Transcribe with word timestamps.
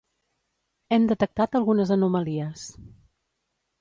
Hem 0.95 1.05
detectat 1.11 1.59
algunes 1.59 1.93
anomalies. 1.97 2.65